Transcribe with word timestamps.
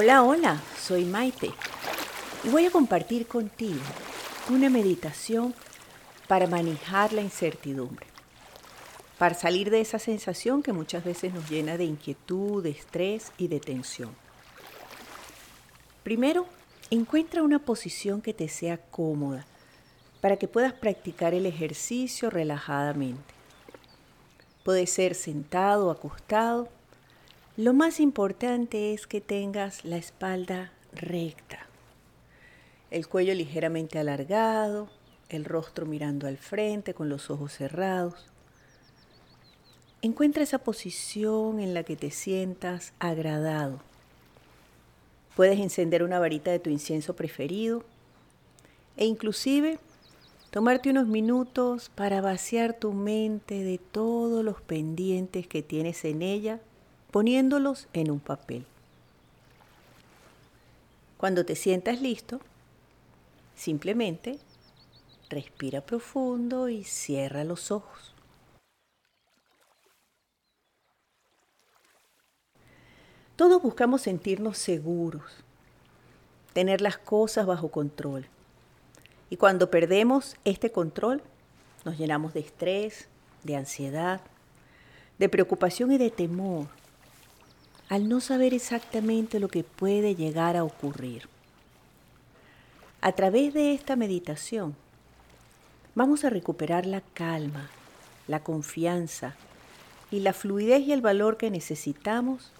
Hola, 0.00 0.22
hola, 0.22 0.62
soy 0.80 1.04
Maite 1.04 1.50
y 2.44 2.50
voy 2.50 2.66
a 2.66 2.70
compartir 2.70 3.26
contigo 3.26 3.80
una 4.48 4.70
meditación 4.70 5.56
para 6.28 6.46
manejar 6.46 7.12
la 7.12 7.20
incertidumbre, 7.20 8.06
para 9.18 9.34
salir 9.34 9.70
de 9.70 9.80
esa 9.80 9.98
sensación 9.98 10.62
que 10.62 10.72
muchas 10.72 11.02
veces 11.02 11.34
nos 11.34 11.50
llena 11.50 11.76
de 11.76 11.86
inquietud, 11.86 12.62
de 12.62 12.70
estrés 12.70 13.32
y 13.38 13.48
de 13.48 13.58
tensión. 13.58 14.14
Primero, 16.04 16.46
encuentra 16.92 17.42
una 17.42 17.58
posición 17.58 18.22
que 18.22 18.32
te 18.32 18.48
sea 18.48 18.76
cómoda 18.76 19.46
para 20.20 20.36
que 20.36 20.46
puedas 20.46 20.74
practicar 20.74 21.34
el 21.34 21.44
ejercicio 21.44 22.30
relajadamente. 22.30 23.34
Puede 24.62 24.86
ser 24.86 25.16
sentado 25.16 25.90
acostado. 25.90 26.68
Lo 27.58 27.74
más 27.74 27.98
importante 27.98 28.94
es 28.94 29.08
que 29.08 29.20
tengas 29.20 29.84
la 29.84 29.96
espalda 29.96 30.70
recta, 30.92 31.66
el 32.92 33.08
cuello 33.08 33.34
ligeramente 33.34 33.98
alargado, 33.98 34.88
el 35.28 35.44
rostro 35.44 35.84
mirando 35.84 36.28
al 36.28 36.36
frente 36.36 36.94
con 36.94 37.08
los 37.08 37.30
ojos 37.30 37.52
cerrados. 37.52 38.14
Encuentra 40.02 40.44
esa 40.44 40.58
posición 40.58 41.58
en 41.58 41.74
la 41.74 41.82
que 41.82 41.96
te 41.96 42.12
sientas 42.12 42.92
agradado. 43.00 43.80
Puedes 45.34 45.58
encender 45.58 46.04
una 46.04 46.20
varita 46.20 46.52
de 46.52 46.60
tu 46.60 46.70
incienso 46.70 47.16
preferido 47.16 47.82
e 48.96 49.04
inclusive 49.04 49.80
tomarte 50.52 50.90
unos 50.90 51.08
minutos 51.08 51.90
para 51.92 52.20
vaciar 52.20 52.74
tu 52.74 52.92
mente 52.92 53.64
de 53.64 53.78
todos 53.78 54.44
los 54.44 54.62
pendientes 54.62 55.48
que 55.48 55.64
tienes 55.64 56.04
en 56.04 56.22
ella, 56.22 56.60
poniéndolos 57.10 57.88
en 57.92 58.10
un 58.10 58.20
papel. 58.20 58.64
Cuando 61.16 61.44
te 61.44 61.56
sientas 61.56 62.00
listo, 62.00 62.40
simplemente 63.56 64.38
respira 65.28 65.80
profundo 65.80 66.68
y 66.68 66.84
cierra 66.84 67.44
los 67.44 67.70
ojos. 67.70 68.14
Todos 73.36 73.62
buscamos 73.62 74.02
sentirnos 74.02 74.58
seguros, 74.58 75.22
tener 76.52 76.80
las 76.80 76.98
cosas 76.98 77.46
bajo 77.46 77.70
control. 77.70 78.26
Y 79.30 79.36
cuando 79.36 79.70
perdemos 79.70 80.36
este 80.44 80.72
control, 80.72 81.22
nos 81.84 81.96
llenamos 81.98 82.34
de 82.34 82.40
estrés, 82.40 83.08
de 83.44 83.56
ansiedad, 83.56 84.20
de 85.18 85.28
preocupación 85.28 85.92
y 85.92 85.98
de 85.98 86.10
temor, 86.10 86.66
al 87.88 88.08
no 88.08 88.20
saber 88.20 88.52
exactamente 88.52 89.40
lo 89.40 89.48
que 89.48 89.64
puede 89.64 90.14
llegar 90.14 90.56
a 90.56 90.64
ocurrir. 90.64 91.28
A 93.00 93.12
través 93.12 93.54
de 93.54 93.74
esta 93.74 93.96
meditación, 93.96 94.74
vamos 95.94 96.24
a 96.24 96.30
recuperar 96.30 96.84
la 96.84 97.00
calma, 97.00 97.70
la 98.26 98.42
confianza 98.42 99.34
y 100.10 100.20
la 100.20 100.32
fluidez 100.32 100.86
y 100.86 100.92
el 100.92 101.00
valor 101.00 101.36
que 101.36 101.50
necesitamos 101.50 102.50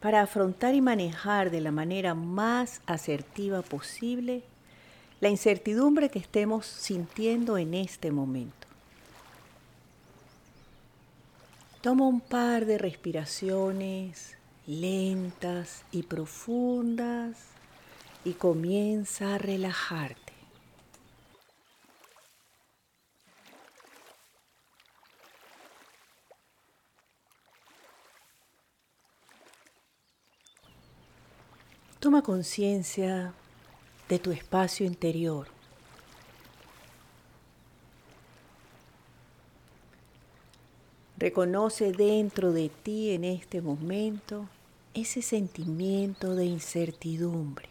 para 0.00 0.20
afrontar 0.20 0.74
y 0.74 0.80
manejar 0.80 1.50
de 1.50 1.60
la 1.60 1.70
manera 1.70 2.14
más 2.14 2.82
asertiva 2.86 3.62
posible 3.62 4.42
la 5.20 5.28
incertidumbre 5.28 6.10
que 6.10 6.18
estemos 6.18 6.66
sintiendo 6.66 7.56
en 7.56 7.74
este 7.74 8.10
momento. 8.10 8.66
Toma 11.80 12.06
un 12.08 12.20
par 12.20 12.66
de 12.66 12.78
respiraciones 12.78 14.36
lentas 14.66 15.84
y 15.92 16.04
profundas 16.04 17.36
y 18.24 18.34
comienza 18.34 19.34
a 19.34 19.38
relajarte. 19.38 20.32
Toma 31.98 32.22
conciencia 32.22 33.32
de 34.08 34.18
tu 34.18 34.32
espacio 34.32 34.86
interior. 34.86 35.61
Reconoce 41.22 41.92
dentro 41.92 42.50
de 42.50 42.68
ti 42.68 43.12
en 43.12 43.22
este 43.22 43.62
momento 43.62 44.48
ese 44.92 45.22
sentimiento 45.22 46.34
de 46.34 46.46
incertidumbre. 46.46 47.68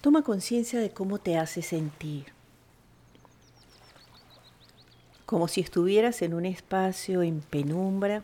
Toma 0.00 0.22
conciencia 0.22 0.78
de 0.78 0.90
cómo 0.90 1.18
te 1.18 1.36
hace 1.36 1.62
sentir 1.62 2.26
como 5.26 5.48
si 5.48 5.62
estuvieras 5.62 6.22
en 6.22 6.32
un 6.32 6.46
espacio 6.46 7.24
en 7.24 7.40
penumbra, 7.40 8.22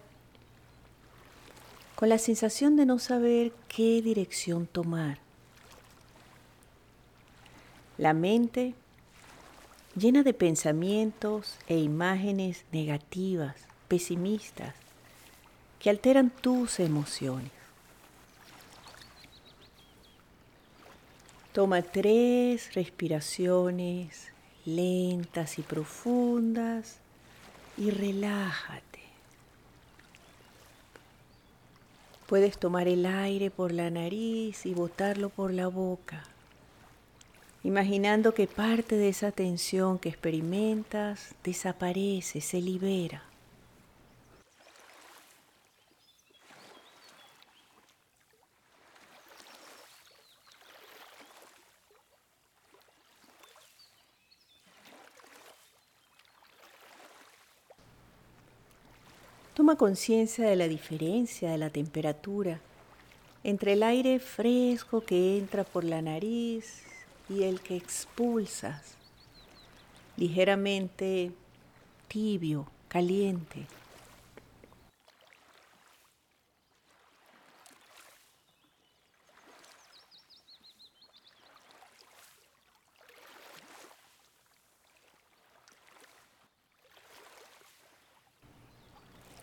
con 1.96 2.08
la 2.08 2.18
sensación 2.18 2.76
de 2.76 2.86
no 2.86 3.00
saber 3.00 3.50
qué 3.66 4.00
dirección 4.00 4.68
tomar. 4.68 5.31
La 7.98 8.14
mente 8.14 8.74
llena 9.94 10.22
de 10.22 10.34
pensamientos 10.34 11.58
e 11.66 11.78
imágenes 11.78 12.64
negativas, 12.72 13.56
pesimistas, 13.88 14.74
que 15.78 15.90
alteran 15.90 16.30
tus 16.30 16.80
emociones. 16.80 17.50
Toma 21.52 21.82
tres 21.82 22.74
respiraciones 22.74 24.32
lentas 24.64 25.58
y 25.58 25.62
profundas 25.62 26.98
y 27.76 27.90
relájate. 27.90 29.00
Puedes 32.26 32.58
tomar 32.58 32.88
el 32.88 33.04
aire 33.04 33.50
por 33.50 33.72
la 33.72 33.90
nariz 33.90 34.64
y 34.64 34.72
botarlo 34.72 35.28
por 35.28 35.52
la 35.52 35.66
boca, 35.68 36.22
imaginando 37.64 38.34
que 38.34 38.46
parte 38.46 38.96
de 38.96 39.08
esa 39.08 39.30
tensión 39.30 39.98
que 39.98 40.08
experimentas 40.08 41.34
desaparece, 41.44 42.40
se 42.40 42.60
libera. 42.60 43.22
Toma 59.54 59.76
conciencia 59.76 60.46
de 60.46 60.56
la 60.56 60.66
diferencia 60.66 61.50
de 61.50 61.58
la 61.58 61.70
temperatura 61.70 62.58
entre 63.44 63.74
el 63.74 63.82
aire 63.82 64.18
fresco 64.18 65.02
que 65.02 65.38
entra 65.38 65.62
por 65.62 65.84
la 65.84 66.00
nariz 66.02 66.91
y 67.28 67.44
el 67.44 67.60
que 67.60 67.76
expulsas, 67.76 68.96
ligeramente 70.16 71.32
tibio, 72.08 72.66
caliente. 72.88 73.66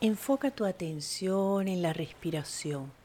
Enfoca 0.01 0.50
tu 0.51 0.63
atención 0.63 1.68
en 1.68 1.81
la 1.81 1.92
respiración. 1.92 2.99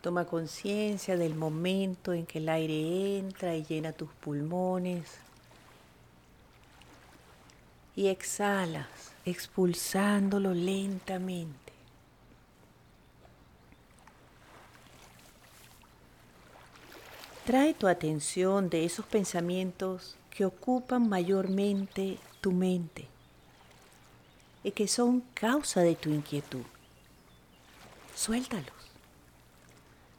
Toma 0.00 0.24
conciencia 0.24 1.16
del 1.16 1.34
momento 1.34 2.12
en 2.12 2.24
que 2.24 2.38
el 2.38 2.48
aire 2.48 3.18
entra 3.18 3.56
y 3.56 3.64
llena 3.64 3.92
tus 3.92 4.10
pulmones. 4.20 5.18
Y 7.96 8.06
exhalas, 8.06 8.86
expulsándolo 9.24 10.54
lentamente. 10.54 11.72
Trae 17.44 17.74
tu 17.74 17.88
atención 17.88 18.68
de 18.68 18.84
esos 18.84 19.06
pensamientos 19.06 20.16
que 20.30 20.44
ocupan 20.44 21.08
mayormente 21.08 22.18
tu 22.40 22.52
mente 22.52 23.08
y 24.62 24.70
que 24.70 24.86
son 24.86 25.22
causa 25.34 25.80
de 25.80 25.96
tu 25.96 26.10
inquietud. 26.10 26.64
Suéltalos. 28.14 28.77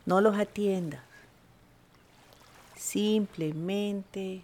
No 0.09 0.21
los 0.21 0.39
atiendas. 0.39 1.03
Simplemente 2.75 4.41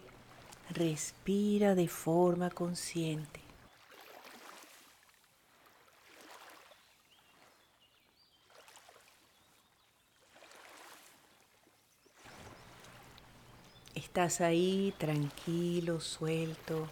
Respira 0.70 1.74
de 1.74 1.88
forma 1.88 2.50
consciente. 2.50 3.40
Estás 13.96 14.40
ahí 14.40 14.94
tranquilo, 14.98 16.00
suelto, 16.00 16.88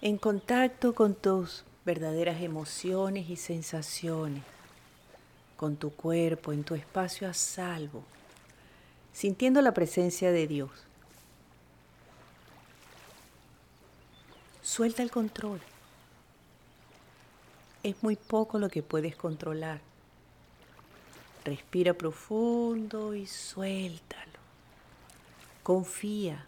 en 0.00 0.18
contacto 0.18 0.94
con 0.94 1.16
tus 1.16 1.64
verdaderas 1.84 2.40
emociones 2.40 3.28
y 3.28 3.34
sensaciones, 3.34 4.44
con 5.56 5.76
tu 5.76 5.90
cuerpo, 5.90 6.52
en 6.52 6.64
tu 6.64 6.74
espacio 6.74 7.28
a 7.28 7.34
salvo, 7.34 8.04
sintiendo 9.12 9.62
la 9.62 9.72
presencia 9.72 10.32
de 10.32 10.46
Dios. 10.46 10.70
Suelta 14.62 15.02
el 15.02 15.10
control. 15.10 15.60
Es 17.82 18.02
muy 18.02 18.16
poco 18.16 18.58
lo 18.58 18.68
que 18.68 18.82
puedes 18.82 19.14
controlar. 19.14 19.80
Respira 21.44 21.92
profundo 21.92 23.14
y 23.14 23.26
suéltalo. 23.26 24.40
Confía. 25.62 26.46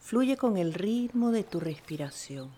Fluye 0.00 0.36
con 0.36 0.56
el 0.56 0.72
ritmo 0.72 1.32
de 1.32 1.42
tu 1.42 1.58
respiración. 1.58 2.52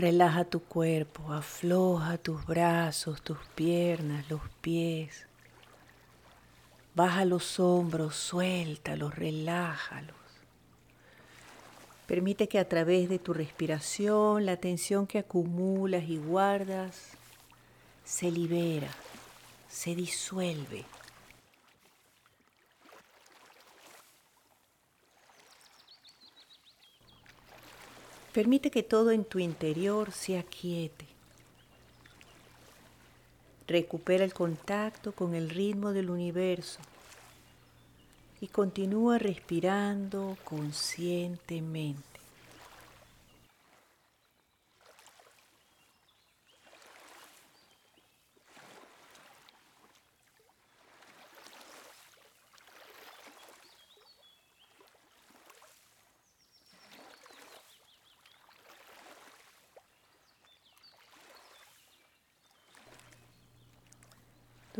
Relaja 0.00 0.46
tu 0.46 0.60
cuerpo, 0.60 1.30
afloja 1.30 2.16
tus 2.16 2.46
brazos, 2.46 3.20
tus 3.20 3.36
piernas, 3.54 4.30
los 4.30 4.40
pies. 4.62 5.26
Baja 6.94 7.26
los 7.26 7.60
hombros, 7.60 8.16
suéltalos, 8.16 9.14
relájalos. 9.14 10.16
Permite 12.06 12.48
que 12.48 12.58
a 12.58 12.66
través 12.66 13.10
de 13.10 13.18
tu 13.18 13.34
respiración 13.34 14.46
la 14.46 14.56
tensión 14.56 15.06
que 15.06 15.18
acumulas 15.18 16.04
y 16.04 16.16
guardas 16.16 17.10
se 18.02 18.30
libera, 18.30 18.88
se 19.68 19.94
disuelve. 19.94 20.86
Permite 28.32 28.70
que 28.70 28.82
todo 28.82 29.10
en 29.10 29.24
tu 29.24 29.38
interior 29.38 30.12
se 30.12 30.38
aquiete. 30.38 31.06
Recupera 33.66 34.24
el 34.24 34.34
contacto 34.34 35.12
con 35.12 35.34
el 35.34 35.50
ritmo 35.50 35.92
del 35.92 36.10
universo 36.10 36.80
y 38.40 38.48
continúa 38.48 39.18
respirando 39.18 40.36
conscientemente. 40.44 42.09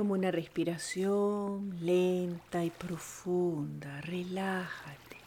Toma 0.01 0.15
una 0.15 0.31
respiración 0.31 1.77
lenta 1.83 2.65
y 2.65 2.71
profunda, 2.71 4.01
relájate. 4.01 5.19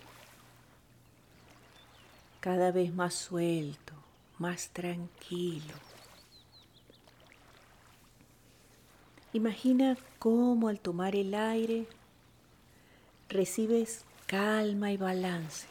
Cada 2.40 2.72
vez 2.72 2.92
más 2.92 3.14
suelto, 3.14 3.94
más 4.40 4.70
tranquilo. 4.70 5.76
Imagina 9.34 9.96
cómo 10.18 10.70
al 10.70 10.80
tomar 10.80 11.16
el 11.16 11.36
aire 11.36 11.86
recibes 13.30 14.06
calma 14.26 14.92
y 14.92 14.98
balance 14.98 15.68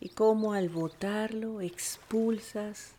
y 0.00 0.10
cómo 0.10 0.52
al 0.52 0.68
botarlo 0.68 1.60
expulsas 1.60 2.92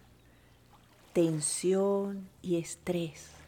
tensión 1.14 2.28
y 2.42 2.58
estrés. 2.58 3.41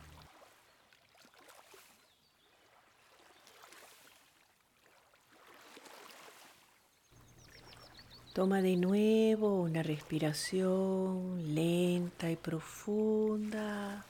Toma 8.33 8.63
de 8.63 8.77
nuevo 8.77 9.61
una 9.61 9.83
respiración 9.83 11.53
lenta 11.53 12.31
y 12.31 12.35
profunda. 12.35 14.03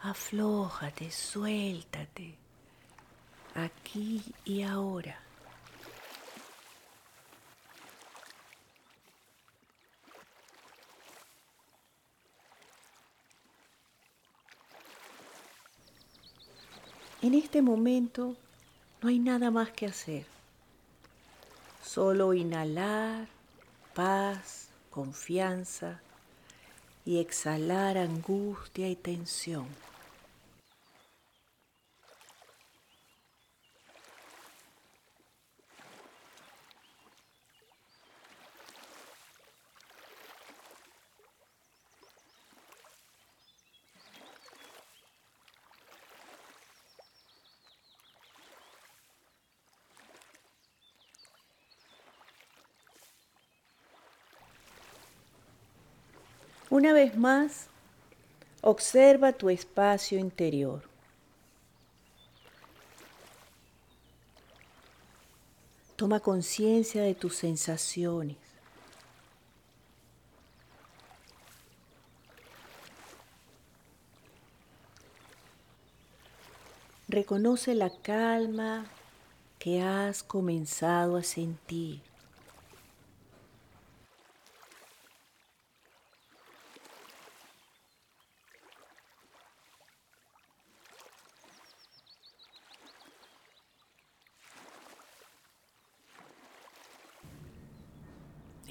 Aflójate, 0.00 1.10
suéltate, 1.10 2.34
aquí 3.54 4.24
y 4.46 4.62
ahora. 4.62 5.20
En 17.20 17.34
este 17.34 17.60
momento 17.60 18.34
no 19.02 19.10
hay 19.10 19.18
nada 19.18 19.50
más 19.50 19.72
que 19.72 19.84
hacer. 19.84 20.24
Solo 21.84 22.32
inhalar 22.32 23.41
paz, 23.94 24.68
confianza 24.90 26.00
y 27.04 27.18
exhalar 27.18 27.98
angustia 27.98 28.88
y 28.88 28.96
tensión. 28.96 29.66
Una 56.72 56.94
vez 56.94 57.18
más, 57.18 57.66
observa 58.62 59.34
tu 59.34 59.50
espacio 59.50 60.18
interior. 60.18 60.80
Toma 65.96 66.18
conciencia 66.20 67.02
de 67.02 67.14
tus 67.14 67.36
sensaciones. 67.36 68.38
Reconoce 77.06 77.74
la 77.74 77.90
calma 77.90 78.86
que 79.58 79.82
has 79.82 80.22
comenzado 80.22 81.18
a 81.18 81.22
sentir. 81.22 82.11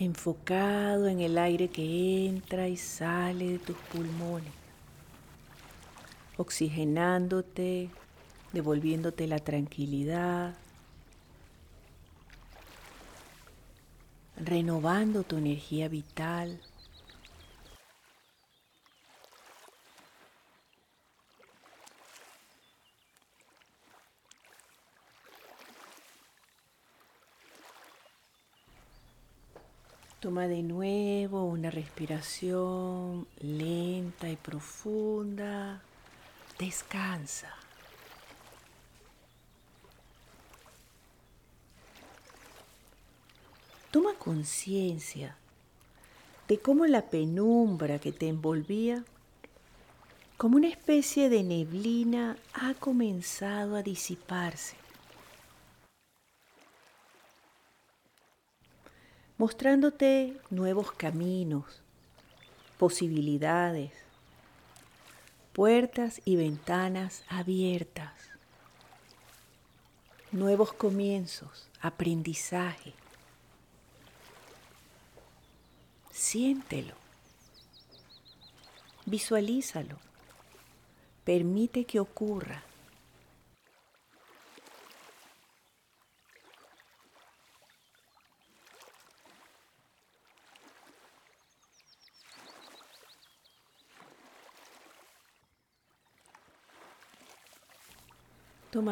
Enfocado 0.04 1.08
en 1.08 1.20
el 1.20 1.38
aire 1.38 1.70
que 1.70 2.26
entra 2.28 2.68
y 2.68 2.76
sale 2.76 3.52
de 3.52 3.60
tus 3.60 3.78
pulmones, 3.78 4.52
oxigenándote, 6.38 7.90
devolviéndote 8.52 9.28
la 9.28 9.38
tranquilidad, 9.38 10.56
renovando 14.38 15.24
tu 15.24 15.38
energía 15.38 15.88
vital. 15.88 16.60
Toma 30.22 30.48
de 30.48 30.62
nuevo 30.62 31.46
una 31.46 31.72
respiración 31.72 33.26
lenta 33.40 34.30
y 34.30 34.36
profunda. 34.36 35.82
Descansa. 36.60 37.50
Toma 43.90 44.14
conciencia 44.14 45.36
de 46.48 46.60
cómo 46.60 46.86
la 46.86 47.10
penumbra 47.10 47.98
que 47.98 48.12
te 48.12 48.28
envolvía, 48.28 49.04
como 50.38 50.58
una 50.58 50.68
especie 50.68 51.30
de 51.30 51.42
neblina, 51.42 52.38
ha 52.54 52.76
comenzado 52.76 53.76
a 53.76 53.82
disiparse. 53.82 54.81
Mostrándote 59.42 60.40
nuevos 60.52 60.92
caminos, 60.92 61.82
posibilidades, 62.78 63.92
puertas 65.52 66.22
y 66.26 66.36
ventanas 66.36 67.24
abiertas, 67.28 68.14
nuevos 70.32 70.74
comienzos, 70.74 71.68
aprendizaje. 71.82 72.94
Siéntelo, 76.12 76.94
visualízalo, 79.08 79.98
permite 81.24 81.86
que 81.86 82.00
ocurra. 82.00 82.62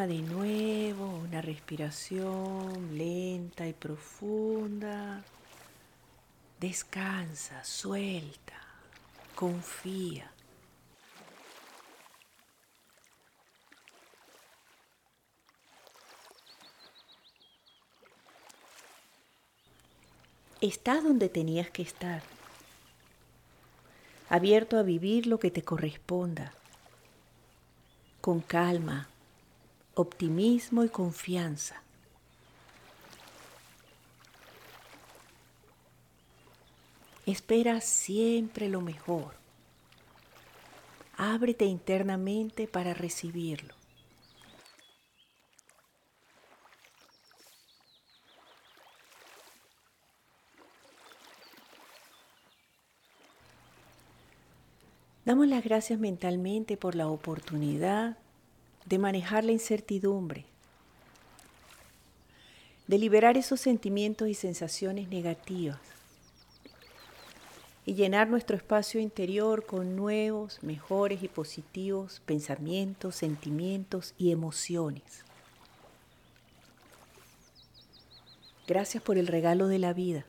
De 0.07 0.21
nuevo 0.21 1.07
una 1.07 1.41
respiración 1.41 2.97
lenta 2.97 3.67
y 3.67 3.73
profunda. 3.73 5.21
Descansa, 6.57 7.65
suelta, 7.65 8.53
confía. 9.35 10.31
Estás 20.61 21.03
donde 21.03 21.27
tenías 21.27 21.69
que 21.71 21.81
estar, 21.81 22.23
abierto 24.29 24.77
a 24.77 24.83
vivir 24.83 25.27
lo 25.27 25.39
que 25.39 25.51
te 25.51 25.61
corresponda, 25.61 26.53
con 28.21 28.39
calma, 28.39 29.08
optimismo 29.99 30.85
y 30.85 30.89
confianza. 30.89 31.83
Espera 37.25 37.81
siempre 37.81 38.69
lo 38.69 38.79
mejor. 38.79 39.33
Ábrete 41.17 41.65
internamente 41.65 42.65
para 42.65 42.93
recibirlo. 42.93 43.75
Damos 55.25 55.47
las 55.47 55.63
gracias 55.63 55.99
mentalmente 55.99 56.77
por 56.77 56.95
la 56.95 57.09
oportunidad 57.09 58.17
de 58.85 58.97
manejar 58.97 59.43
la 59.43 59.51
incertidumbre, 59.51 60.45
de 62.87 62.97
liberar 62.97 63.37
esos 63.37 63.61
sentimientos 63.61 64.27
y 64.27 64.33
sensaciones 64.33 65.09
negativas 65.09 65.79
y 67.85 67.95
llenar 67.95 68.29
nuestro 68.29 68.55
espacio 68.55 68.99
interior 68.99 69.65
con 69.65 69.95
nuevos, 69.95 70.59
mejores 70.61 71.23
y 71.23 71.27
positivos 71.27 72.21
pensamientos, 72.25 73.15
sentimientos 73.15 74.13
y 74.17 74.31
emociones. 74.31 75.23
Gracias 78.67 79.01
por 79.01 79.17
el 79.17 79.25
regalo 79.25 79.67
de 79.67 79.79
la 79.79 79.93
vida. 79.93 80.23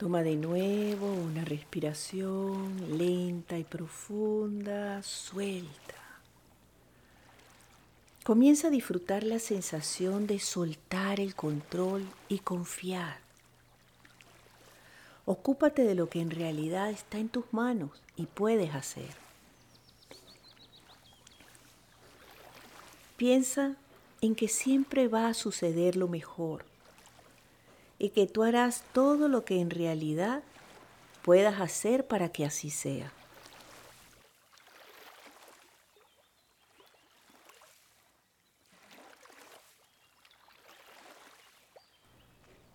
Toma 0.00 0.22
de 0.22 0.34
nuevo 0.34 1.12
una 1.12 1.44
respiración 1.44 2.96
lenta 2.96 3.58
y 3.58 3.64
profunda, 3.64 5.02
suelta. 5.02 5.94
Comienza 8.24 8.68
a 8.68 8.70
disfrutar 8.70 9.24
la 9.24 9.38
sensación 9.38 10.26
de 10.26 10.38
soltar 10.38 11.20
el 11.20 11.34
control 11.34 12.06
y 12.30 12.38
confiar. 12.38 13.18
Ocúpate 15.26 15.84
de 15.84 15.94
lo 15.94 16.08
que 16.08 16.22
en 16.22 16.30
realidad 16.30 16.88
está 16.88 17.18
en 17.18 17.28
tus 17.28 17.44
manos 17.52 17.90
y 18.16 18.24
puedes 18.24 18.74
hacer. 18.74 19.14
Piensa 23.18 23.76
en 24.22 24.34
que 24.34 24.48
siempre 24.48 25.08
va 25.08 25.28
a 25.28 25.34
suceder 25.34 25.96
lo 25.96 26.08
mejor 26.08 26.69
y 28.00 28.08
que 28.08 28.26
tú 28.26 28.42
harás 28.42 28.82
todo 28.94 29.28
lo 29.28 29.44
que 29.44 29.60
en 29.60 29.68
realidad 29.68 30.42
puedas 31.22 31.60
hacer 31.60 32.06
para 32.06 32.30
que 32.30 32.46
así 32.46 32.70
sea. 32.70 33.12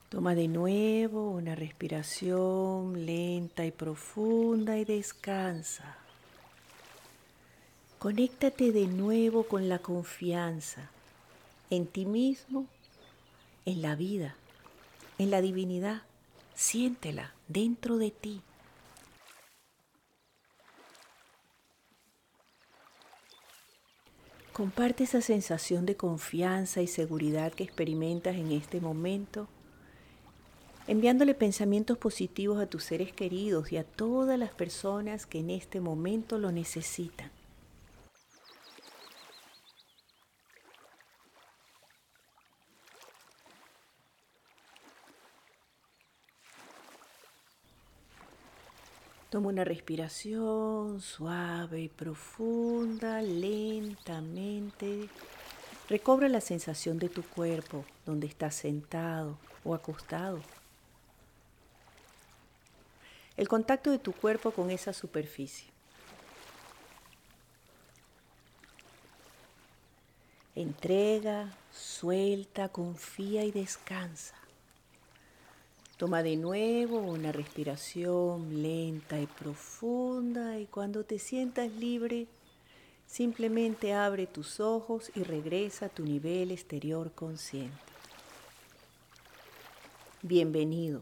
Toma 0.10 0.36
de 0.36 0.48
nuevo 0.48 1.32
una 1.32 1.56
respiración 1.56 3.08
lenta 3.08 3.66
y 3.66 3.72
profunda 3.72 4.78
y 4.78 4.86
descansa. 4.86 5.98
Conéctate 7.98 8.72
de 8.72 8.86
nuevo 8.86 9.48
con 9.48 9.68
la 9.68 9.80
confianza 9.80 10.92
en 11.72 11.88
ti 11.88 12.06
mismo, 12.06 12.68
en 13.66 13.82
la 13.82 13.96
vida 13.96 14.36
en 15.18 15.32
la 15.32 15.42
divinidad. 15.42 16.04
Siéntela 16.54 17.34
dentro 17.48 17.98
de 17.98 18.12
ti. 18.12 18.42
Comparte 24.54 25.04
esa 25.04 25.20
sensación 25.20 25.86
de 25.86 25.98
confianza 25.98 26.82
y 26.82 26.88
seguridad 26.88 27.52
que 27.52 27.66
experimentas 27.66 28.38
en 28.38 28.54
este 28.54 28.80
momento, 28.80 29.50
enviándole 30.88 31.34
pensamientos 31.34 31.98
positivos 31.98 32.62
a 32.62 32.68
tus 32.68 32.86
seres 32.86 33.12
queridos 33.12 33.74
y 33.74 33.78
a 33.78 33.84
todas 33.84 34.40
las 34.40 34.52
personas 34.52 35.26
que 35.26 35.40
en 35.40 35.50
este 35.50 35.82
momento 35.82 36.38
lo 36.38 36.54
necesitan. 36.54 37.32
Toma 49.36 49.50
una 49.50 49.66
respiración 49.66 51.02
suave 51.02 51.82
y 51.82 51.90
profunda, 51.90 53.22
lentamente. 53.22 55.10
Recobra 55.90 56.30
la 56.30 56.40
sensación 56.40 57.00
de 57.00 57.10
tu 57.10 57.22
cuerpo, 57.22 57.84
donde 58.06 58.28
estás 58.28 58.56
sentado 58.56 59.38
o 59.66 59.76
acostado. 59.76 60.40
El 63.36 63.50
contacto 63.50 63.92
de 63.92 64.00
tu 64.00 64.14
cuerpo 64.14 64.52
con 64.52 64.72
esa 64.72 64.94
superficie. 64.94 65.68
Entrega, 70.56 71.54
suelta, 71.74 72.70
confía 72.70 73.44
y 73.44 73.52
descansa. 73.52 74.45
Toma 75.98 76.24
de 76.24 76.36
nuevo 76.36 76.98
una 77.00 77.32
respiración 77.32 78.62
lenta 78.62 79.18
y 79.22 79.28
profunda 79.28 80.60
y 80.60 80.66
cuando 80.66 81.06
te 81.06 81.20
sientas 81.20 81.72
libre, 81.72 82.28
simplemente 83.08 83.94
abre 83.94 84.28
tus 84.28 84.60
ojos 84.60 85.10
y 85.16 85.24
regresa 85.24 85.86
a 85.86 85.90
tu 85.90 86.04
nivel 86.04 86.52
exterior 86.52 87.14
consciente. 87.14 87.80
Bienvenido. 90.22 91.02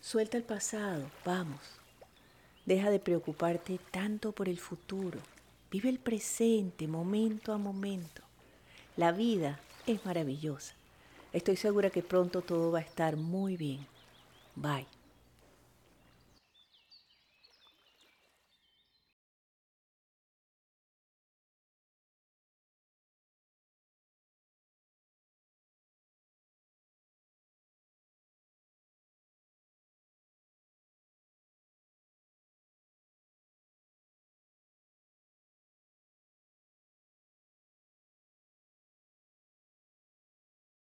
Suelta 0.00 0.36
el 0.38 0.42
pasado, 0.42 1.08
vamos. 1.24 1.60
Deja 2.66 2.90
de 2.90 2.98
preocuparte 2.98 3.78
tanto 3.92 4.32
por 4.32 4.48
el 4.48 4.58
futuro. 4.58 5.20
Vive 5.70 5.90
el 5.90 6.00
presente, 6.00 6.88
momento 6.88 7.52
a 7.52 7.58
momento. 7.58 8.22
La 8.96 9.12
vida 9.12 9.60
es 9.86 10.04
maravillosa. 10.04 10.81
Estoy 11.32 11.56
segura 11.56 11.90
que 11.90 12.02
pronto 12.02 12.42
todo 12.42 12.70
va 12.72 12.78
a 12.80 12.82
estar 12.82 13.16
muy 13.16 13.56
bien. 13.56 13.88
Bye. 14.54 14.88